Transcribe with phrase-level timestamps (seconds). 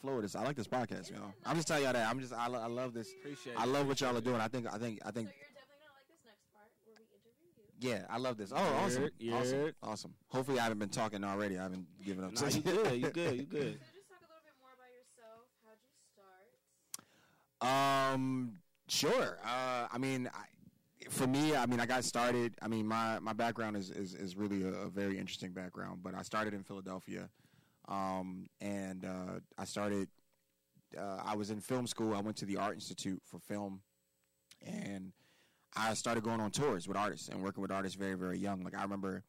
[0.00, 0.34] flow of this.
[0.36, 1.32] I like this podcast, y'all.
[1.46, 2.08] I'm just telling y'all that.
[2.08, 3.12] I'm just I, lo- I love this.
[3.20, 4.40] Appreciate I love what y'all are doing.
[4.40, 6.94] I think I think I think So you're definitely gonna like this next part where
[6.96, 7.48] we interview
[7.82, 7.90] you.
[7.90, 8.52] yeah, I love this.
[8.54, 9.34] Oh, awesome, Yeah.
[9.36, 10.14] awesome, awesome.
[10.28, 11.58] Hopefully, I haven't been talking already.
[11.58, 12.32] I haven't given up.
[12.32, 13.00] Nah, you good.
[13.00, 13.36] You good.
[13.36, 13.78] You good.
[13.80, 15.46] So just talk a little bit more about yourself.
[15.64, 15.92] How'd you
[17.60, 18.14] start?
[18.14, 18.52] Um,
[18.88, 19.38] sure.
[19.44, 20.44] Uh, I mean, I,
[21.10, 22.54] for me, I mean, I got started.
[22.62, 26.00] I mean, my my background is is, is really a, a very interesting background.
[26.02, 27.28] But I started in Philadelphia,
[27.90, 30.08] um, and uh, I started.
[30.98, 32.14] Uh, I was in film school.
[32.14, 33.80] I went to the Art Institute for film,
[34.64, 35.12] and
[35.76, 38.62] I started going on tours with artists and working with artists very very young.
[38.62, 39.24] Like I remember.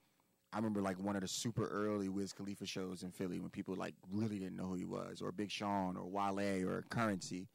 [0.53, 3.73] I remember like one of the super early Wiz Khalifa shows in Philly when people
[3.73, 7.47] like really didn't know who he was, or Big Sean, or Wale, or Currency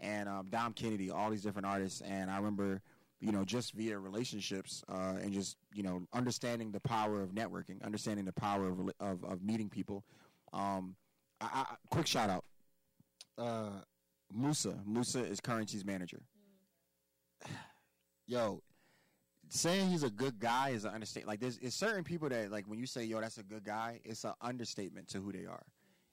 [0.00, 2.00] and um, Dom Kennedy, all these different artists.
[2.02, 2.82] And I remember,
[3.20, 7.82] you know, just via relationships uh, and just you know understanding the power of networking,
[7.82, 10.04] understanding the power of of, of meeting people.
[10.54, 10.96] Um,
[11.40, 12.44] I, I, quick shout out,
[13.36, 13.80] uh,
[14.32, 14.78] Musa.
[14.86, 16.22] Musa is Currency's manager.
[18.26, 18.62] Yo,
[19.50, 21.28] saying he's a good guy is an understatement.
[21.28, 24.00] Like there's, there's certain people that like when you say yo that's a good guy,
[24.04, 25.62] it's an understatement to who they are.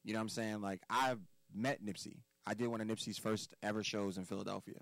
[0.04, 0.62] You know what I'm saying?
[0.62, 1.20] Like I've
[1.54, 2.18] met Nipsey.
[2.46, 4.80] I did one of Nipsey's first ever shows in Philadelphia,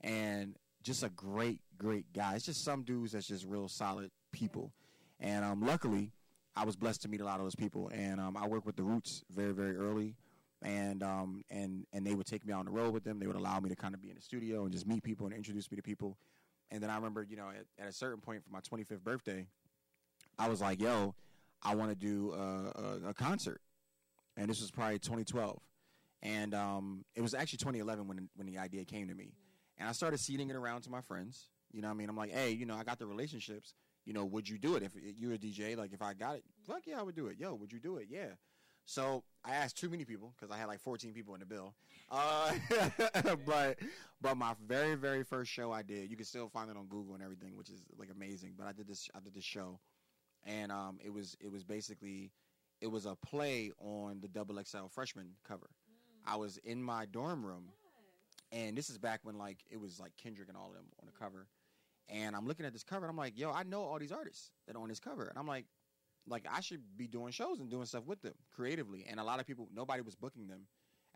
[0.00, 2.34] and just a great, great guy.
[2.34, 4.72] It's just some dudes that's just real solid people,
[5.20, 6.10] and um, luckily
[6.56, 7.90] I was blessed to meet a lot of those people.
[7.92, 10.14] And um, I worked with the Roots very, very early,
[10.62, 13.18] and um, and and they would take me on the road with them.
[13.18, 15.26] They would allow me to kind of be in the studio and just meet people
[15.26, 16.16] and introduce me to people.
[16.70, 19.46] And then I remember, you know, at, at a certain point for my 25th birthday,
[20.38, 21.14] I was like, "Yo,
[21.62, 23.60] I want to do a, a, a concert,"
[24.36, 25.60] and this was probably 2012,
[26.22, 29.32] and um, it was actually 2011 when when the idea came to me,
[29.78, 31.48] and I started seeding it around to my friends.
[31.72, 33.74] You know, I mean, I'm like, "Hey, you know, I got the relationships.
[34.04, 35.76] You know, would you do it if you're a DJ?
[35.76, 37.38] Like, if I got it, fuck yeah, I would do it.
[37.38, 38.08] Yo, would you do it?
[38.10, 38.34] Yeah."
[38.86, 41.74] So I asked too many people because I had like 14 people in the bill.
[42.10, 42.52] Uh,
[43.46, 43.78] but
[44.20, 47.14] but my very very first show I did, you can still find it on Google
[47.14, 48.54] and everything, which is like amazing.
[48.58, 49.80] But I did this I did this show,
[50.44, 52.30] and um, it was it was basically
[52.80, 55.70] it was a play on the Double XL freshman cover.
[56.26, 57.64] I was in my dorm room,
[58.52, 61.06] and this is back when like it was like Kendrick and all of them on
[61.06, 61.46] the cover.
[62.08, 64.50] And I'm looking at this cover, and I'm like, yo, I know all these artists
[64.66, 65.64] that are on this cover, and I'm like,
[66.26, 69.06] like I should be doing shows and doing stuff with them creatively.
[69.08, 70.66] And a lot of people, nobody was booking them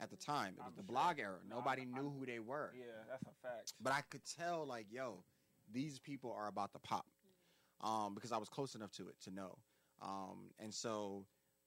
[0.00, 0.54] at the time.
[0.56, 0.94] It was I'm the sure.
[0.94, 1.38] blog era.
[1.48, 2.72] Nobody I- knew who they were.
[2.74, 3.72] Yeah, that's a fact.
[3.80, 5.24] But I could tell, like, yo,
[5.72, 7.06] these people are about to pop,
[7.82, 9.58] um, because I was close enough to it to know.
[10.00, 11.26] Um, and so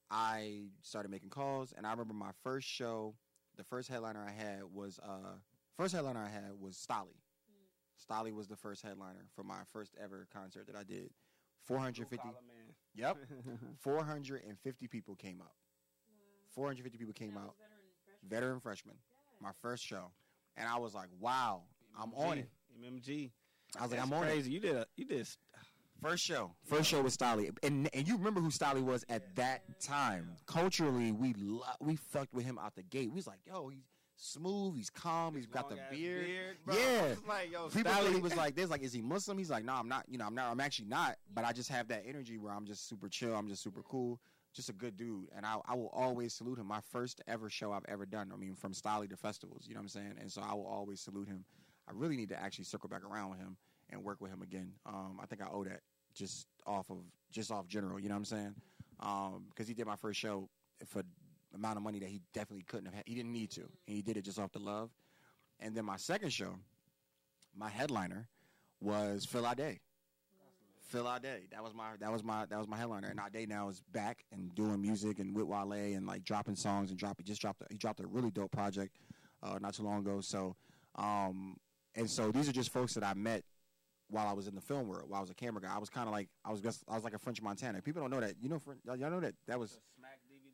[0.09, 3.15] I started making calls, and I remember my first show.
[3.57, 5.35] The first headliner I had was uh,
[5.77, 7.19] first headliner I had was Stalley.
[8.09, 11.09] Stalley was the first headliner for my first ever concert that I did.
[11.65, 12.17] Four hundred fifty.
[12.17, 12.73] Collar man.
[12.95, 13.17] Yep.
[13.79, 15.51] 450 people came out.
[16.53, 17.55] 450 people came out.
[17.57, 18.29] veteran freshman.
[18.29, 18.95] Veteran freshmen.
[19.41, 19.47] Yeah.
[19.47, 20.11] My first show.
[20.57, 21.61] And I was like, wow,
[21.99, 22.49] I'm on it.
[22.83, 23.31] MMG.
[23.79, 24.51] I was like, That's I'm on crazy.
[24.51, 25.27] You did a you did.
[26.01, 26.51] First show.
[26.65, 27.51] First show with Stalley.
[27.63, 30.35] And and you remember who Stalley was at that time.
[30.47, 33.09] Culturally, we lo- we fucked with him out the gate.
[33.09, 33.85] We was like, yo, he's
[34.21, 36.27] smooth, he's calm, he's got the beard.
[36.27, 37.15] beard, yeah.
[37.27, 39.37] Like, yo, People Stalley- thought he was like this, like, is he Muslim?
[39.37, 41.69] He's like, no, I'm not, you know, I'm not, I'm actually not, but I just
[41.69, 44.19] have that energy where I'm just super chill, I'm just super cool,
[44.53, 45.27] just a good dude.
[45.35, 46.67] And I, I will always salute him.
[46.67, 49.79] My first ever show I've ever done, I mean, from Stalley to festivals, you know
[49.79, 50.13] what I'm saying?
[50.19, 51.43] And so I will always salute him.
[51.87, 53.57] I really need to actually circle back around with him
[53.89, 54.71] and work with him again.
[54.85, 55.79] Um, I think I owe that
[56.13, 56.97] just off of,
[57.31, 58.55] just off general, you know what I'm saying?
[58.99, 60.47] Um, because he did my first show
[60.85, 61.01] for
[61.53, 63.03] amount of money that he definitely couldn't have had.
[63.05, 63.61] He didn't need to.
[63.61, 64.89] And he did it just off the love.
[65.59, 66.55] And then my second show,
[67.55, 68.27] my headliner
[68.79, 69.79] was Phil Ade.
[70.89, 71.49] Phil Ade.
[71.51, 73.07] That was my that was my that was my headliner.
[73.07, 76.89] And Ade now is back and doing music and with Wale and like dropping songs
[76.89, 78.97] and dropping just dropped a, he dropped a really dope project
[79.43, 80.19] uh, not too long ago.
[80.21, 80.55] So
[80.95, 81.55] um
[81.95, 83.43] and so these are just folks that I met
[84.09, 85.73] while I was in the film world, while I was a camera guy.
[85.73, 87.81] I was kind of like I was I was like a French Montana.
[87.81, 88.35] People don't know that.
[88.41, 89.79] You know, y'all know that that was.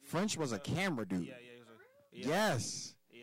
[0.07, 1.25] French was a camera dude.
[1.25, 2.53] Yeah, yeah, he was a, yeah.
[2.53, 3.22] Yes, Yeah.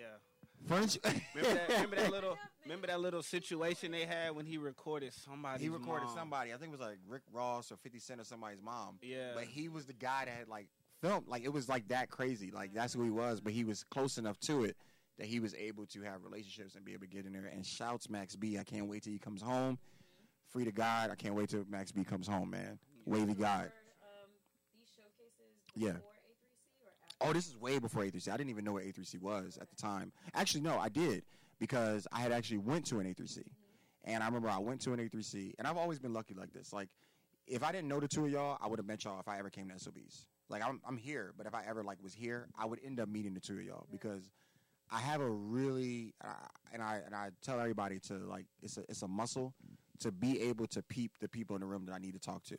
[0.67, 0.99] French.
[1.35, 5.63] Remember that, remember that little remember that little situation they had when he recorded somebody.
[5.63, 6.53] he recorded somebody.
[6.53, 8.99] I think it was like Rick Ross or Fifty Cent or somebody's mom.
[9.03, 9.33] Yeah.
[9.35, 10.69] but he was the guy that had like
[11.03, 11.27] filmed.
[11.29, 12.51] Like it was like that crazy.
[12.51, 13.41] Like that's who he was.
[13.41, 14.77] But he was close enough to it
[15.19, 17.47] that he was able to have relationships and be able to get in there.
[17.47, 18.59] And shouts Max B.
[18.59, 19.79] I can't wait till he comes home.
[20.49, 21.11] Free to God.
[21.11, 22.79] I can't wait till Max B comes home, man.
[23.07, 23.65] Wavy God.
[24.03, 24.31] Um,
[24.79, 25.93] these showcases Yeah.
[25.93, 27.13] before A3C or after?
[27.25, 28.29] Oh, this is way before A3C.
[28.29, 30.13] I didn't even know what A3C was at the time.
[30.35, 31.23] Actually, no, I did
[31.59, 33.43] because I had actually went to an A3C,
[34.05, 36.73] and I remember I went to an A3C, and I've always been lucky like this.
[36.73, 36.89] Like,
[37.47, 39.39] if I didn't know the two of y'all, I would have met y'all if I
[39.39, 40.27] ever came to SOBs.
[40.51, 43.09] Like I'm I'm here, but if I ever like was here, I would end up
[43.09, 44.31] meeting the two of y'all because
[44.91, 46.35] I have a really uh,
[46.73, 49.55] and I and I tell everybody to like it's a it's a muscle
[50.01, 52.45] to be able to peep the people in the room that I need to talk
[52.45, 52.57] to.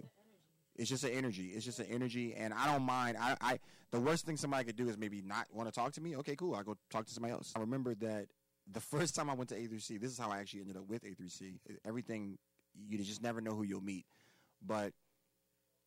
[0.75, 1.51] It's just an energy.
[1.55, 3.17] It's just an energy, and I don't mind.
[3.19, 3.59] I, I
[3.91, 6.17] the worst thing somebody could do is maybe not want to talk to me.
[6.17, 6.55] Okay, cool.
[6.55, 7.53] I go talk to somebody else.
[7.55, 8.27] I remember that
[8.71, 10.01] the first time I went to A3C.
[10.01, 11.59] This is how I actually ended up with A3C.
[11.85, 12.37] Everything
[12.87, 14.05] you just never know who you'll meet,
[14.65, 14.91] but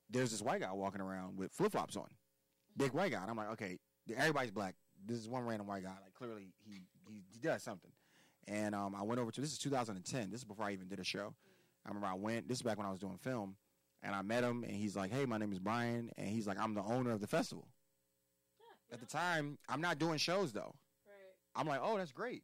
[0.09, 2.09] there's this white guy walking around with flip flops on,
[2.77, 3.21] big white guy.
[3.21, 3.79] And I'm like, okay,
[4.17, 4.75] everybody's black.
[5.05, 5.95] This is one random white guy.
[6.03, 7.91] Like clearly he he, he does something.
[8.47, 10.31] And um, I went over to this is 2010.
[10.31, 11.35] This is before I even did a show.
[11.85, 12.49] I remember I went.
[12.49, 13.57] This is back when I was doing film,
[14.03, 16.59] and I met him, and he's like, "Hey, my name is Brian," and he's like,
[16.59, 17.69] "I'm the owner of the festival."
[18.59, 20.75] Yeah, At the time, I'm not doing shows though.
[21.07, 21.35] Right.
[21.55, 22.43] I'm like, oh, that's great.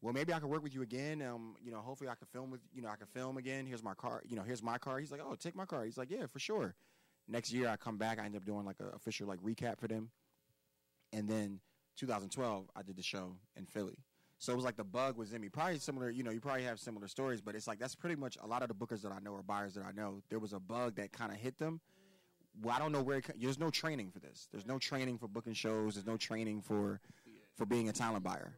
[0.00, 1.22] Well, maybe I could work with you again.
[1.22, 3.64] Um, you know, hopefully I could film with you know I could film again.
[3.66, 4.22] Here's my car.
[4.26, 4.98] You know, here's my car.
[4.98, 5.84] He's like, oh, take my car.
[5.84, 6.74] He's like, yeah, for sure.
[7.26, 8.18] Next year I come back.
[8.18, 10.10] I end up doing like an official like recap for them.
[11.12, 11.60] And then
[11.96, 13.98] 2012 I did the show in Philly.
[14.44, 15.48] So it was like the bug was in me.
[15.48, 16.10] Probably similar.
[16.10, 18.60] You know, you probably have similar stories, but it's like that's pretty much a lot
[18.60, 20.20] of the bookers that I know or buyers that I know.
[20.28, 21.80] There was a bug that kind of hit them.
[22.62, 23.18] Well, I don't know where.
[23.18, 24.46] It, there's no training for this.
[24.52, 25.94] There's no training for booking shows.
[25.94, 27.00] There's no training for
[27.56, 28.52] for being a talent buyer.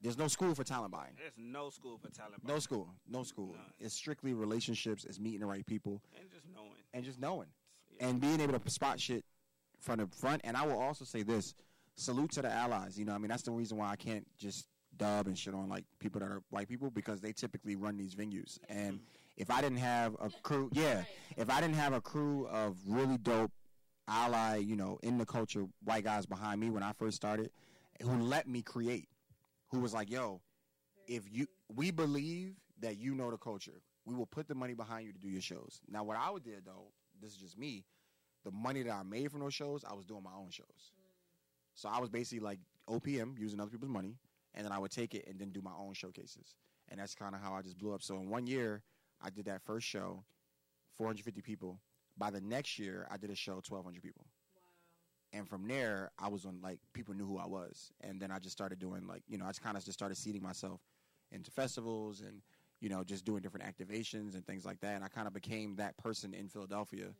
[0.00, 1.12] There's no school for talent buying.
[1.18, 2.42] There's no school for talent.
[2.46, 2.88] No school.
[3.06, 3.48] No school.
[3.52, 3.64] None.
[3.80, 5.04] It's strictly relationships.
[5.04, 6.82] It's meeting the right people And just knowing.
[6.94, 7.48] and just knowing
[8.00, 8.06] Yeah.
[8.08, 9.26] and being able to spot shit
[9.78, 10.40] from the front.
[10.44, 11.54] And I will also say this:
[11.96, 12.98] salute to the allies.
[12.98, 15.68] You know, I mean, that's the reason why I can't just dub and shit on
[15.68, 18.58] like people that are white people because they typically run these venues.
[18.58, 18.78] Mm-hmm.
[18.78, 19.00] And
[19.36, 21.02] if I didn't have a crew, yeah,
[21.36, 23.52] if I didn't have a crew of really dope
[24.08, 27.50] ally, you know, in the culture, white guys behind me when I first started,
[28.02, 29.08] who let me create,
[29.70, 30.40] who was like, yo,
[31.06, 35.06] if you, we believe that you know the culture, we will put the money behind
[35.06, 35.80] you to do your shows.
[35.90, 36.86] Now, what I would did though,
[37.20, 37.84] this is just me,
[38.44, 40.64] the money that I made from those shows, I was doing my own shows.
[40.66, 41.12] Mm.
[41.74, 44.16] So I was basically like OPM, using other people's money,
[44.58, 46.56] and then I would take it and then do my own showcases.
[46.88, 48.02] And that's kind of how I just blew up.
[48.02, 48.82] So in one year,
[49.22, 50.24] I did that first show,
[50.96, 51.80] 450 people.
[52.18, 54.26] By the next year, I did a show, 1,200 people.
[54.56, 55.38] Wow.
[55.38, 58.40] And from there, I was on like people knew who I was, and then I
[58.40, 60.80] just started doing like you know I just kind of just started seeding myself
[61.30, 62.40] into festivals and
[62.80, 64.96] you know just doing different activations and things like that.
[64.96, 67.10] And I kind of became that person in Philadelphia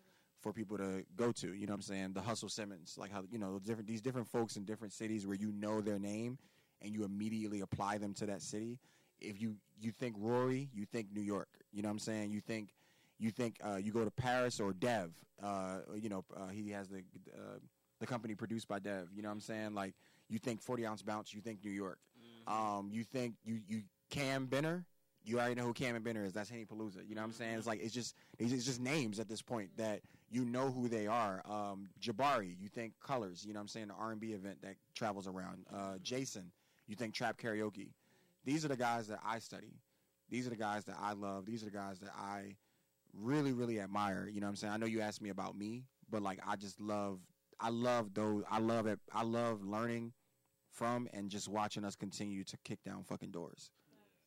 [0.41, 1.55] for people to go to.
[1.55, 2.13] You know what I'm saying?
[2.15, 5.37] The Hustle Simmons, like how you know different these different folks in different cities where
[5.37, 6.39] you know their name
[6.83, 8.79] and you immediately apply them to that city.
[9.21, 11.49] If you you think Rory, you think New York.
[11.73, 12.31] You know what I'm saying?
[12.31, 12.75] You think
[13.19, 15.13] you think uh, you go to Paris or Dev.
[15.43, 16.99] Uh, you know uh, he has the
[17.35, 17.59] uh,
[18.01, 19.09] the company produced by Dev.
[19.15, 19.75] You know what I'm saying?
[19.75, 19.95] Like
[20.29, 21.99] you think 40 ounce bounce, you think New York.
[22.47, 24.85] Um, you think you you Cam Benner.
[25.25, 26.33] You already know who Cam and Benner is.
[26.33, 27.07] That's Henny Palooza.
[27.07, 27.59] You know what I'm saying?
[27.59, 30.89] It's like it's just it's it's just names at this point that you know who
[30.89, 31.43] they are.
[31.49, 33.45] Um, Jabari, you think Colors.
[33.47, 33.89] You know what I'm saying?
[33.89, 35.67] The R&B event that travels around.
[35.75, 36.51] Uh, Jason,
[36.89, 37.91] you think Trap Karaoke.
[38.45, 39.75] These are the guys that I study.
[40.31, 41.47] These are the guys that I love.
[41.47, 42.57] These are the guys that I
[43.15, 44.29] really really admire.
[44.31, 44.73] You know what I'm saying?
[44.73, 47.21] I know you asked me about me, but like I just love
[47.61, 50.13] I love those I love it I love learning
[50.71, 53.71] from and just watching us continue to kick down fucking doors.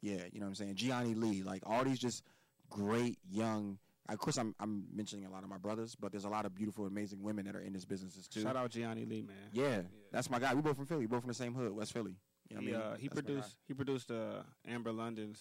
[0.02, 0.76] Yeah, you know what I'm saying?
[0.76, 2.24] Gianni Lee, like all these just
[2.70, 3.78] great young
[4.10, 6.56] of course I'm I'm mentioning a lot of my brothers, but there's a lot of
[6.56, 8.42] beautiful, amazing women that are in this businesses too.
[8.42, 9.36] Shout out Gianni Lee, man.
[9.54, 9.82] Yeah,
[10.12, 10.54] that's my guy.
[10.54, 11.02] We both from Philly.
[11.02, 12.16] We both from the same hood, West Philly.
[12.52, 12.82] You know he, I mean?
[12.82, 15.40] uh, he produced he produced uh, Amber London's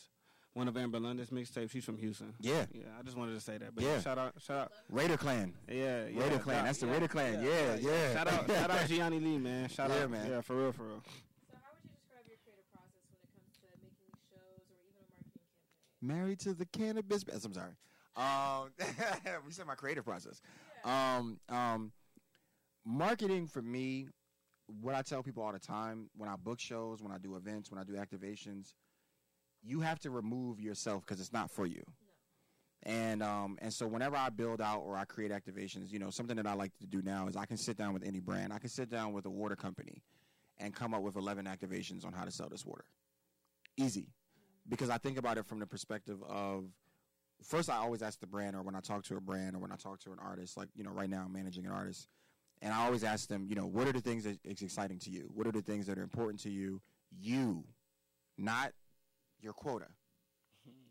[0.52, 1.71] one of Amber London's mixtapes.
[1.71, 2.35] She's from Houston.
[2.40, 2.67] Yeah.
[2.73, 2.83] yeah.
[2.99, 3.75] I just wanted to say that.
[3.75, 3.95] But Yeah.
[3.95, 4.73] yeah, shout out, shout out.
[4.88, 5.52] Raider Klan.
[5.69, 6.23] yeah, yeah.
[6.23, 6.64] Raider Klan.
[6.64, 7.43] That's the Raider Klan.
[7.43, 8.12] Yeah, yeah.
[8.14, 9.69] Shout out, shout out Gianni Lee, man.
[9.69, 10.29] Shout Yeah, out, man.
[10.31, 11.02] Yeah, for real, for real.
[11.50, 13.95] So how would you describe your creative process when it comes to making
[14.31, 15.43] shows or even a marketing
[16.02, 16.17] campaign?
[16.19, 17.25] Married to the cannabis.
[17.45, 17.76] I'm sorry.
[18.17, 18.71] Um,
[19.47, 20.40] we said my creative process.
[20.85, 21.93] Um, um,
[22.85, 24.09] marketing for me,
[24.81, 27.71] what I tell people all the time when I book shows, when I do events,
[27.71, 28.75] when I do activations,
[29.62, 31.83] you have to remove yourself because it's not for you.
[32.85, 36.37] And um, and so whenever I build out or I create activations, you know, something
[36.37, 38.53] that I like to do now is I can sit down with any brand.
[38.53, 40.03] I can sit down with a water company
[40.59, 42.85] and come up with 11 activations on how to sell this water.
[43.77, 44.09] Easy.
[44.69, 46.65] Because I think about it from the perspective of
[47.43, 49.73] first I always ask the brand or when I talk to a brand or when
[49.73, 52.09] I talk to an artist, like, you know, right now I'm managing an artist,
[52.62, 55.11] and I always ask them, you know, what are the things that is exciting to
[55.11, 55.31] you?
[55.35, 56.81] What are the things that are important to you?
[57.19, 57.64] You,
[58.37, 58.73] not
[59.40, 59.87] your quota.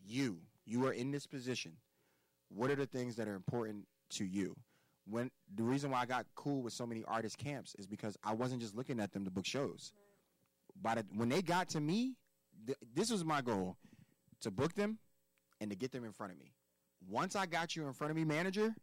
[0.05, 0.39] You.
[0.65, 1.73] You are in this position.
[2.49, 4.55] What are the things that are important to you?
[5.09, 8.33] When the reason why I got cool with so many artist camps is because I
[8.33, 9.93] wasn't just looking at them to book shows.
[10.81, 12.15] By the, when they got to me,
[12.65, 13.77] th- this was my goal
[14.41, 14.99] to book them
[15.59, 16.53] and to get them in front of me.
[17.07, 18.73] Once I got you in front of me, manager,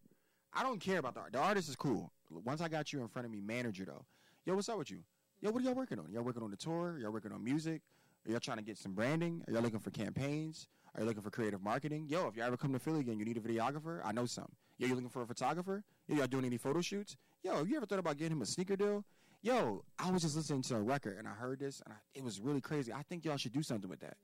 [0.52, 1.32] I don't care about the art.
[1.32, 2.12] The artist is cool.
[2.30, 4.04] Once I got you in front of me, manager though.
[4.44, 4.98] Yo, what's up with you?
[5.40, 6.10] Yo, what are y'all working on?
[6.12, 6.98] Y'all working on the tour?
[7.00, 7.82] Y'all working on music?
[8.26, 9.42] Are y'all trying to get some branding?
[9.46, 10.68] Are y'all looking for campaigns?
[10.94, 12.06] Are you looking for creative marketing?
[12.08, 14.00] Yo, if you ever come to Philly again, you need a videographer.
[14.04, 14.48] I know some.
[14.78, 15.84] Yo, you looking for a photographer?
[16.08, 17.16] Yo, y'all doing any photo shoots?
[17.42, 19.04] Yo, have you ever thought about getting him a sneaker deal?
[19.42, 22.24] Yo, I was just listening to a record and I heard this and I, it
[22.24, 22.92] was really crazy.
[22.92, 24.16] I think y'all should do something with that.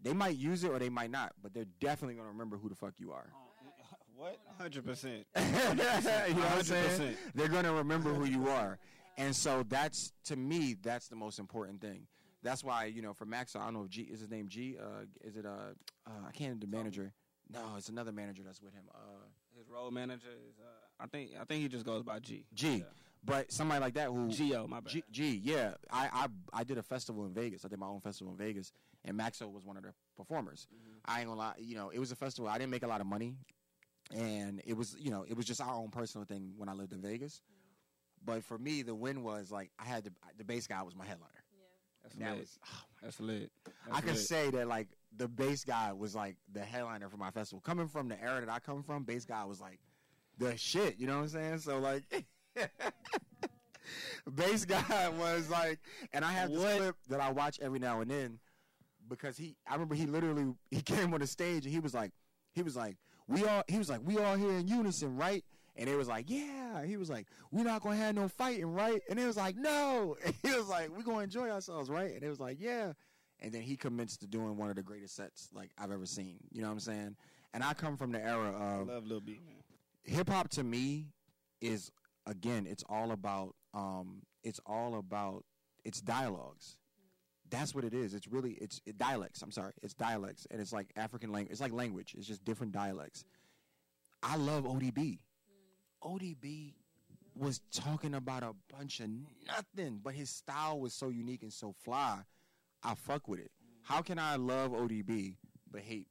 [0.00, 2.74] They might use it or they might not, but they're definitely gonna remember who the
[2.74, 3.30] fuck you are.
[3.34, 3.47] Oh,
[4.18, 4.36] What?
[4.58, 5.26] Hundred percent.
[5.36, 6.34] you know what I'm saying?
[6.34, 7.14] 100%.
[7.36, 8.78] They're gonna remember who you are,
[9.16, 12.08] and so that's to me that's the most important thing.
[12.42, 14.76] That's why you know for Max, I don't know if G is his name G.
[14.76, 15.72] Uh, is it uh,
[16.06, 17.12] uh I can't the manager.
[17.48, 18.82] No, it's another manager that's with him.
[18.92, 18.98] Uh,
[19.56, 20.58] His role manager is.
[20.60, 21.30] Uh, I think.
[21.40, 22.44] I think he just goes by G.
[22.52, 22.78] G.
[22.78, 22.84] Yeah.
[23.24, 24.92] But somebody like that who Geo, my bad.
[24.92, 25.72] G, G, yeah.
[25.90, 27.64] I, I I did a festival in Vegas.
[27.64, 28.72] I did my own festival in Vegas,
[29.04, 30.66] and Maxo was one of the performers.
[31.04, 32.48] I ain't gonna lie, you know, it was a festival.
[32.48, 33.34] I didn't make a lot of money,
[34.14, 36.92] and it was, you know, it was just our own personal thing when I lived
[36.92, 37.42] in Vegas.
[38.24, 41.04] But for me, the win was like I had the the bass guy was my
[41.04, 41.30] headliner.
[41.52, 41.64] Yeah.
[42.02, 42.38] That's That lit.
[42.40, 43.50] was, oh, That's lit.
[43.66, 44.18] I That's can lit.
[44.18, 47.60] say that like the bass guy was like the headliner for my festival.
[47.60, 49.78] Coming from the era that I come from, bass guy was like
[50.38, 50.98] the shit.
[50.98, 51.58] You know what I'm saying?
[51.60, 52.02] So like,
[54.34, 55.78] bass guy was like,
[56.12, 56.76] and I have this What?
[56.76, 58.38] clip that I watch every now and then
[59.08, 59.56] because he.
[59.66, 62.12] I remember he literally he came on the stage and he was like,
[62.52, 62.96] he was like,
[63.28, 63.62] we all.
[63.68, 65.44] He was like, we all here in unison, right?
[65.76, 66.84] And it was like, yeah.
[66.84, 69.00] He was like, we're not gonna have no fighting, right?
[69.08, 70.16] And it was like, no.
[70.24, 72.12] And he was like, we're gonna enjoy ourselves, right?
[72.14, 72.92] And it was like, yeah.
[73.40, 76.38] And then he commenced to doing one of the greatest sets like I've ever seen.
[76.50, 77.16] You know what I'm saying?
[77.54, 79.62] And I come from the era I of love Lil B, man.
[80.02, 80.48] hip hop.
[80.50, 81.06] To me,
[81.60, 81.92] is
[82.26, 85.44] again, it's all about, um, it's all about,
[85.84, 86.76] it's dialogues.
[87.50, 88.14] That's what it is.
[88.14, 89.42] It's really, it's it, dialects.
[89.42, 91.52] I'm sorry, it's dialects, and it's like African language.
[91.52, 92.14] It's like language.
[92.16, 93.24] It's just different dialects.
[94.22, 94.96] I love ODB.
[94.96, 95.18] Mm.
[96.04, 96.74] ODB
[97.36, 99.08] was talking about a bunch of
[99.46, 102.18] nothing, but his style was so unique and so fly.
[102.82, 103.50] I fuck with it.
[103.82, 105.36] How can I love ODB
[105.70, 106.08] but hate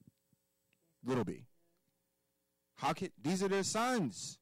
[1.06, 1.46] Little B?
[2.76, 4.40] How can these are their sons?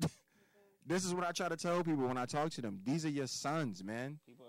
[0.86, 2.80] this is what I try to tell people when I talk to them.
[2.84, 4.18] These are your sons, man.
[4.26, 4.45] People.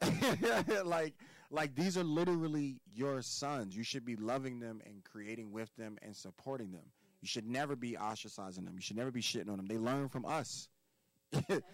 [0.84, 1.14] like
[1.50, 3.76] like these are literally your sons.
[3.76, 6.84] You should be loving them and creating with them and supporting them.
[7.22, 8.72] You should never be ostracizing them.
[8.74, 9.66] You should never be shitting on them.
[9.66, 10.68] They learn from us.
[11.32, 11.64] That's where they got it.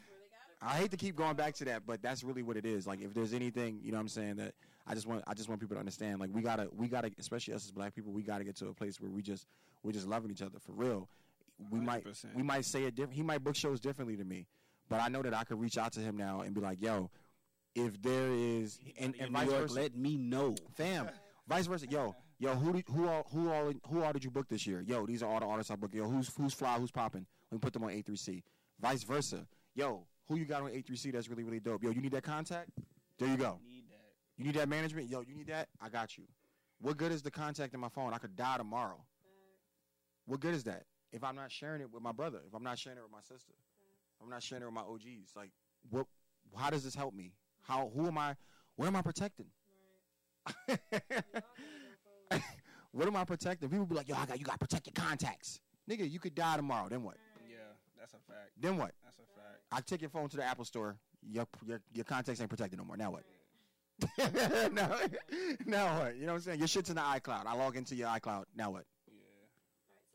[0.62, 2.87] I hate to keep going back to that, but that's really what it is.
[2.87, 4.55] Like if there's anything, you know what I'm saying, that
[4.87, 6.21] I just want I just want people to understand.
[6.21, 8.75] Like we gotta we gotta especially us as black people, we gotta get to a
[8.75, 9.47] place where we just
[9.83, 11.09] we're just loving each other for real.
[11.71, 12.35] We might 100%.
[12.35, 14.47] we might say it different he might book shows differently to me.
[14.89, 17.11] But I know that I could reach out to him now and be like, yo,
[17.75, 19.75] if there is and, In New vice York, versa.
[19.75, 20.55] let me know.
[20.75, 21.09] Fam,
[21.49, 21.87] vice versa.
[21.89, 24.81] Yo, yo, who did, who all who all who all did you book this year?
[24.87, 25.95] Yo, these are all the artists I booked.
[25.95, 26.79] Yo, who's who's fly?
[26.79, 27.27] Who's popping?
[27.50, 28.43] We put them on A3C.
[28.81, 29.47] Vice versa.
[29.75, 31.83] Yo, who you got on A3C that's really really dope?
[31.83, 32.71] Yo, you need that contact?
[33.19, 33.59] There you go.
[33.65, 34.00] Need that.
[34.39, 35.09] You need that management?
[35.11, 35.69] Yo, you need that?
[35.81, 36.25] I got you.
[36.81, 38.15] What good is the contact in my phone?
[38.15, 39.05] I could die tomorrow.
[40.27, 42.39] What good is that if I'm not sharing it with my brother?
[42.47, 43.53] If I'm not sharing it with my sister?
[44.17, 45.33] If I'm not sharing it with my OGs?
[45.37, 45.50] Like,
[45.91, 46.07] what?
[46.57, 47.33] How does this help me?
[47.62, 47.90] How?
[47.95, 48.37] Who am I?
[48.76, 49.47] What am I protecting?
[50.69, 50.81] Right.
[50.90, 51.07] We all
[51.61, 51.90] gotta go
[52.31, 52.45] forward.
[52.93, 53.69] what am I protecting?
[53.69, 56.11] People be like, yo, I got you got to protect your contacts, nigga.
[56.11, 56.88] You could die tomorrow.
[56.88, 57.17] Then what?
[57.49, 57.57] Yeah,
[57.99, 58.50] that's a fact.
[58.59, 58.93] Then what?
[59.05, 59.61] That's a fact.
[59.73, 60.97] I take your phone to the Apple store.
[61.23, 62.97] Your your, your contacts ain't protected no more.
[62.97, 63.25] Now what?
[64.73, 64.97] no,
[65.67, 66.17] now what?
[66.17, 66.59] You know what I'm saying?
[66.59, 67.45] Your shit's in the iCloud.
[67.47, 68.45] I log into your iCloud.
[68.57, 68.85] Now what?
[69.07, 69.14] Yeah.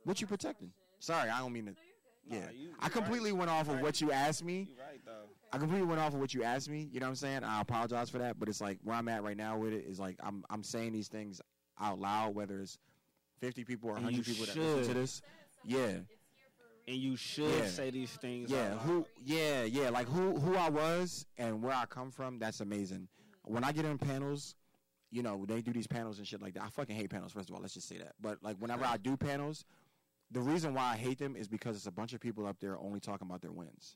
[0.04, 0.72] What you protecting?
[1.00, 1.76] Sorry, I don't mean to.
[2.28, 2.40] No, you're.
[2.42, 4.68] Yeah, Nah, you- I you completely went off of what you asked me.
[4.70, 5.30] You right though.
[5.54, 6.90] I completely went off of what you asked me.
[6.92, 7.44] You know what I'm saying?
[7.44, 10.00] I apologize for that, but it's like where I'm at right now with it is
[10.00, 11.40] like I'm I'm saying these things
[11.80, 12.78] out loud, whether it's
[13.40, 15.22] 50 people or 100 you people that listen to this.
[15.64, 15.78] Yeah.
[15.78, 16.94] something, It's here for a reason.
[16.94, 17.68] And you should Yeah.
[17.68, 18.50] say these things.
[18.50, 19.06] Yeah, who?
[19.24, 22.40] Yeah, yeah, like who who I was and where I come from.
[22.40, 23.08] That's amazing.
[23.44, 24.56] When I get in panels,
[25.12, 26.64] you know, they do these panels and shit like that.
[26.64, 27.32] I fucking hate panels.
[27.32, 28.16] First of all, let's just say that.
[28.20, 29.64] But like whenever I do panels,
[30.32, 32.78] the reason why I hate them is because it's a bunch of people up there
[32.80, 33.96] only talking about their wins.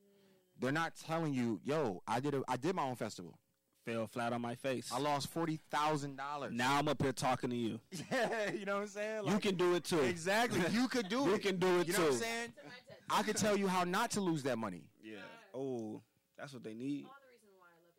[0.60, 3.40] They're not telling you, yo, I did a, I did my own festival.
[3.86, 4.92] fell flat on my face.
[4.94, 6.52] I lost forty thousand dollars.
[6.54, 7.80] Now I'm up here talking to you.
[8.12, 9.24] Yeah, you know what I'm saying?
[9.28, 10.00] you can do it too.
[10.02, 10.62] exactly.
[10.72, 11.32] You could do You it.
[11.34, 12.18] You can do it You know what I'm too.
[12.20, 12.48] saying?
[12.50, 13.04] To my tattoo.
[13.10, 14.84] I could tell you how not to lose that money.
[15.02, 15.18] Yeah.
[15.56, 16.02] Oh,
[16.38, 17.06] that's what they need.
[17.06, 17.94] All the reason why I love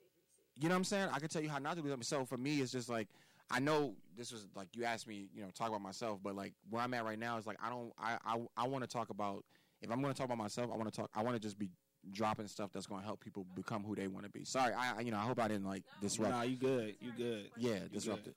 [0.58, 0.62] A3C.
[0.62, 1.08] You know what I'm saying?
[1.12, 2.04] I can tell you how not to lose that.
[2.04, 3.08] So for me, it's just like
[3.50, 6.52] I know this was like you asked me, you know, talk about myself, but like
[6.68, 9.10] where I'm at right now is like I don't, I, I, I want to talk
[9.10, 9.44] about.
[9.82, 11.10] If I'm going to talk about myself, I want to talk.
[11.14, 11.70] I want to just be
[12.12, 14.44] dropping stuff that's going to help people become who they want to be.
[14.44, 16.32] Sorry, I, you know, I hope I didn't like disrupt.
[16.32, 16.96] Nah, you good.
[17.00, 17.50] You good.
[17.56, 18.34] Yeah, disrupt it.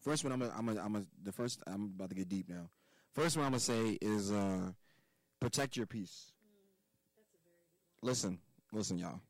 [0.00, 1.62] First one, I'm a, I'm a, I'm a, the first.
[1.66, 2.70] I'm about to get deep now.
[3.14, 4.70] First one I'm gonna say is uh,
[5.40, 6.32] protect your peace.
[8.02, 8.38] Listen,
[8.72, 9.20] listen, y'all.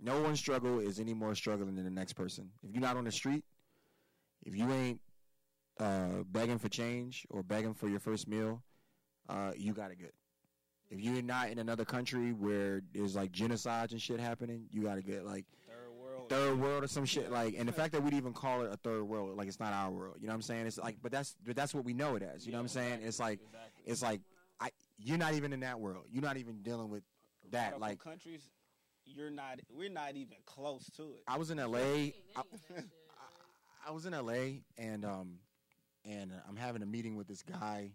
[0.00, 2.50] No one's struggle is any more struggling than the next person.
[2.64, 3.44] If you're not on the street,
[4.44, 5.00] if you ain't
[5.78, 8.62] uh, begging for change or begging for your first meal,
[9.28, 10.12] uh, you got it good.
[10.90, 14.96] If you're not in another country where there's like genocides and shit happening, you got
[14.96, 15.46] to get like
[16.32, 16.84] Third world.
[16.84, 19.36] or some shit like and the fact that we'd even call it a third world
[19.36, 21.54] like it's not our world you know what i'm saying it's like but that's but
[21.56, 23.82] that's what we know it as you know what i'm saying it's like Exactly.
[23.86, 24.20] it's like
[24.60, 27.02] i you're not even in that world you're not even dealing with
[27.50, 28.48] that like countries,
[29.04, 29.60] you're not.
[29.68, 31.22] We're not even close to it.
[31.28, 32.84] i was in la I, Any of that shit,
[33.86, 34.32] I was in la
[34.78, 35.38] and um
[36.04, 37.90] and i'm having a meeting with this guy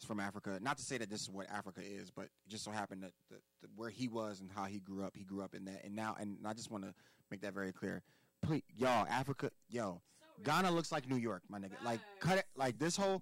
[0.00, 2.64] He's from africa not to say that this is what africa is but it just
[2.64, 5.42] so happened that, that, that where he was and how he grew up he grew
[5.42, 6.94] up in that and now and i just want to
[7.30, 8.02] make that very clear
[8.42, 11.72] please y'all africa yo So Ghana looks like New York, my nigga.
[11.84, 13.20] Like cut it like this whole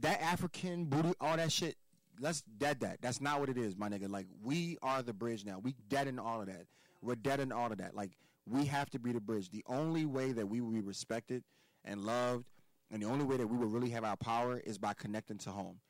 [0.00, 1.76] that African booty, all that shit.
[2.20, 2.98] Let's dead that.
[3.00, 4.08] That's not what it is, my nigga.
[4.08, 5.58] Like we are the bridge now.
[5.60, 6.66] We dead in all of that.
[7.02, 7.94] We're dead in all of that.
[7.94, 8.12] Like
[8.46, 9.50] we have to be the bridge.
[9.50, 11.42] The only way that we will be respected
[11.84, 12.46] and loved,
[12.94, 15.50] and the only way that we will really have our power is by connecting to
[15.50, 15.80] home.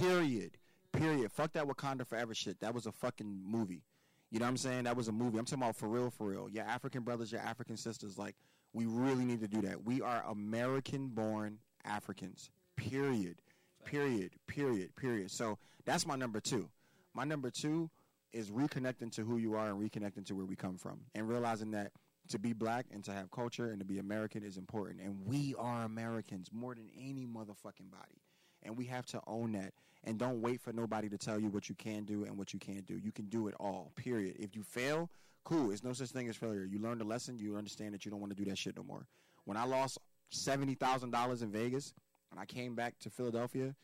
[0.00, 0.56] Period.
[0.90, 1.30] Period.
[1.30, 2.60] Fuck that Wakanda Forever shit.
[2.60, 3.82] That was a fucking movie.
[4.30, 4.84] You know what I'm saying?
[4.84, 5.38] That was a movie.
[5.38, 6.48] I'm talking about for real, for real.
[6.48, 8.36] Your African brothers, your African sisters, like
[8.72, 9.84] we really need to do that.
[9.84, 12.50] We are American born Africans.
[12.74, 13.36] Period.
[13.84, 14.30] Period.
[14.46, 14.96] Period.
[14.96, 15.30] Period.
[15.30, 16.70] So that's my number two.
[17.12, 17.90] My number two
[18.32, 21.72] is reconnecting to who you are and reconnecting to where we come from and realizing
[21.72, 21.92] that
[22.28, 25.00] to be black and to have culture and to be American is important.
[25.00, 28.20] And we are Americans more than any motherfucking body.
[28.62, 29.72] And we have to own that.
[30.04, 32.58] And don't wait for nobody to tell you what you can do and what you
[32.58, 32.96] can't do.
[32.96, 34.36] You can do it all, period.
[34.38, 35.10] If you fail,
[35.44, 35.70] cool.
[35.70, 36.64] It's no such thing as failure.
[36.64, 38.82] You learn the lesson, you understand that you don't want to do that shit no
[38.82, 39.06] more.
[39.44, 39.98] When I lost
[40.32, 41.92] $70,000 in Vegas
[42.30, 43.74] and I came back to Philadelphia,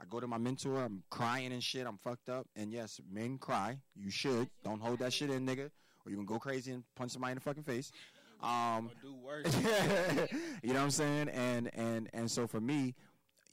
[0.00, 2.46] I go to my mentor, I'm crying and shit, I'm fucked up.
[2.56, 3.78] And yes, men cry.
[3.94, 4.48] You should.
[4.64, 5.70] Don't hold that shit in, nigga.
[6.04, 7.92] Or you can go crazy and punch somebody in the fucking face.
[8.42, 9.56] Um, Or do worse.
[10.64, 11.28] you know what I'm saying?
[11.28, 12.92] And and and so for me,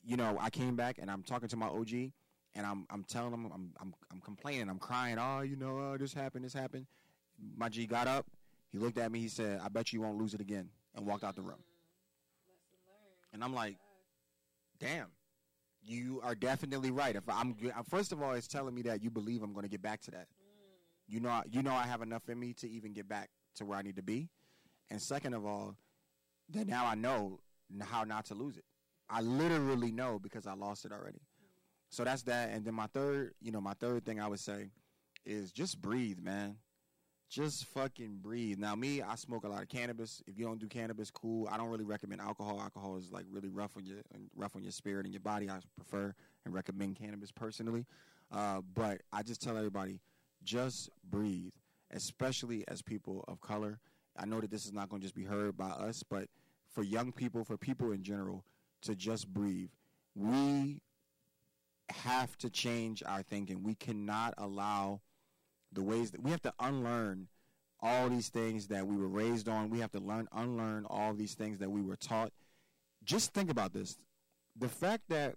[0.04, 1.92] you know, I came back and I'm talking to my OG
[2.56, 5.98] and I'm I'm telling him I'm I'm I'm complaining, I'm crying, oh, you know, oh,
[6.00, 6.88] this happened, this happened.
[7.56, 8.26] My G got up,
[8.72, 11.24] he looked at me, he said, I bet you won't lose it again and walked
[11.24, 11.64] out the room.
[13.32, 13.78] And I'm like,
[14.80, 15.08] damn.
[15.82, 17.16] You are definitely right.
[17.16, 17.56] If I'm
[17.90, 20.12] first of all, it's telling me that you believe I'm going to get back to
[20.12, 20.28] that.
[21.10, 23.78] You know, you know, I have enough in me to even get back to where
[23.78, 24.30] I need to be.
[24.92, 25.76] And second of all,
[26.52, 27.40] that now I know
[27.82, 28.64] how not to lose it.
[29.10, 31.22] I literally know because I lost it already.
[31.90, 32.52] So that's that.
[32.52, 34.70] And then my third, you know, my third thing I would say
[35.26, 36.58] is just breathe, man.
[37.28, 38.58] Just fucking breathe.
[38.58, 40.22] Now, me, I smoke a lot of cannabis.
[40.28, 41.48] If you don't do cannabis, cool.
[41.52, 42.60] I don't really recommend alcohol.
[42.60, 43.98] Alcohol is like really rough on your
[44.36, 45.50] rough on your spirit and your body.
[45.50, 46.14] I prefer
[46.46, 47.86] and recommend cannabis personally.
[48.32, 50.00] Uh, but I just tell everybody,
[50.44, 51.54] just breathe,
[51.92, 53.80] especially as people of color.
[54.18, 56.28] I know that this is not going to just be heard by us, but
[56.74, 58.44] for young people, for people in general,
[58.82, 59.70] to just breathe.
[60.16, 60.82] We
[61.90, 63.64] have to change our thinking.
[63.64, 65.02] We cannot allow
[65.72, 67.28] the ways that we have to unlearn
[67.82, 69.70] all these things that we were raised on.
[69.70, 72.32] We have to learn, unlearn all these things that we were taught.
[73.04, 73.98] Just think about this.
[74.58, 75.36] The fact that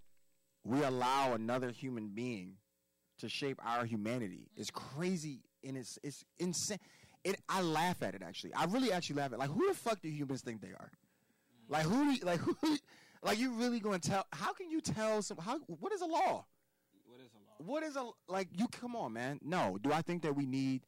[0.63, 2.55] we allow another human being
[3.23, 4.97] to shape our humanity is mm-hmm.
[4.97, 6.77] crazy and it's it's insane.
[7.23, 8.53] It I laugh at it actually.
[8.53, 9.39] I really actually laugh at it.
[9.39, 10.91] like who the fuck do humans think they are?
[10.91, 11.73] Mm-hmm.
[11.73, 12.77] Like who like who
[13.23, 16.05] like you really going to tell how can you tell some how what is a
[16.05, 16.45] law?
[17.05, 17.71] what is a law?
[17.71, 18.49] What is a like?
[18.53, 19.39] You come on, man.
[19.41, 20.81] No, do I think that we need,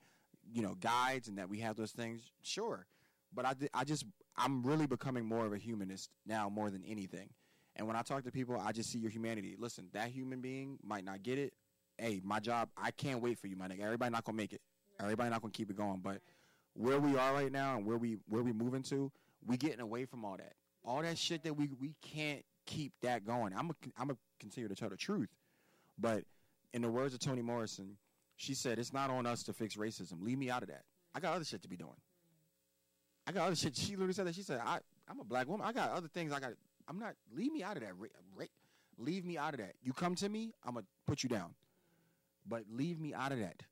[0.52, 2.22] you know, guides and that we have those things?
[2.44, 2.86] Sure,
[3.34, 4.04] but I, I just
[4.36, 7.30] I'm really becoming more of a humanist now more than anything.
[7.78, 9.56] And when I talk to people, I just see your humanity.
[9.58, 11.54] Listen, that human being might not get it.
[11.98, 12.70] Hey, my job.
[12.78, 13.82] I can't wait for you, my nigga.
[13.82, 14.62] Everybody not gonna make it.
[15.00, 16.00] Everybody not gonna keep it going.
[16.04, 16.22] But
[16.74, 19.12] where we are right now and where we where we moving to,
[19.46, 20.54] we getting away from all that.
[20.84, 23.54] All that shit that we we can't keep that going.
[23.56, 25.30] I'm a, I'm a continue to tell the truth.
[25.98, 26.24] But
[26.74, 27.98] in the words of Toni Morrison,
[28.36, 30.22] she said, "It's not on us to fix racism.
[30.22, 30.84] Leave me out of that.
[31.14, 31.96] I got other shit to be doing.
[33.26, 34.36] I got other shit." She literally said that.
[34.36, 35.66] She said, "I I'm a black woman.
[35.66, 36.34] I got other things.
[36.34, 36.52] I got.
[36.88, 37.16] I'm not.
[37.34, 37.98] Leave me out of that.
[37.98, 38.46] Ra- ra-
[38.98, 39.74] leave me out of that.
[39.82, 41.54] You come to me, I'm gonna put you down.
[42.48, 43.64] But leave me out of that.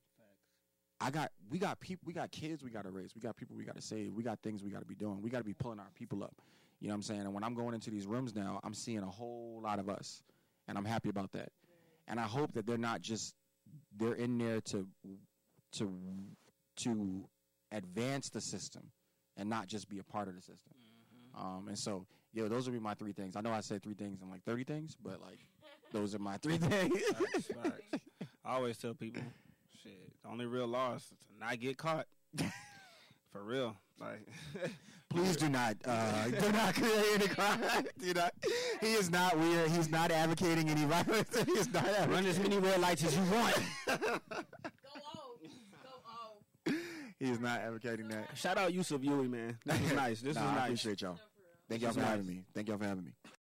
[0.99, 1.31] I got.
[1.49, 2.03] We got people.
[2.05, 2.63] We got kids.
[2.63, 3.13] We got to raise.
[3.15, 3.55] We got people.
[3.55, 4.13] We got to save.
[4.13, 5.21] We got things we got to be doing.
[5.21, 6.35] We got to be pulling our people up.
[6.79, 7.21] You know what I'm saying?
[7.21, 10.21] And when I'm going into these rooms now, I'm seeing a whole lot of us,
[10.67, 11.49] and I'm happy about that.
[12.07, 13.35] And I hope that they're not just
[13.97, 14.87] they're in there to
[15.73, 15.93] to
[16.77, 17.25] to
[17.71, 18.83] advance the system
[19.37, 20.73] and not just be a part of the system.
[21.35, 23.35] Um, and so yo, those would be my three things.
[23.35, 25.39] I know I said three things and like thirty things, but like
[25.91, 26.99] those are my three things.
[27.01, 28.03] Facts, facts.
[28.45, 29.21] I always tell people,
[29.83, 32.07] shit, the only real loss is to not get caught.
[33.31, 34.27] For real, like.
[35.09, 37.59] Please do not, uh, do not create any crime.
[38.01, 38.33] Do not.
[38.81, 39.69] He is not weird.
[39.69, 41.39] He's not advocating any violence.
[41.45, 43.55] He is not Run as many red lights as you want.
[43.85, 43.99] Go off.
[45.83, 46.73] Go off.
[47.19, 48.29] He is not advocating that.
[48.35, 49.55] Shout out Yusuf Yuie, man.
[49.65, 50.21] This is nice.
[50.21, 50.63] This Nah, was I nice.
[50.65, 51.11] appreciate y'all.
[51.11, 51.55] No, for real.
[51.69, 52.41] Thank y'all for was having me.
[52.55, 53.11] Thank y'all for having me.